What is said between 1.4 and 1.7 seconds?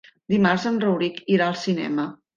al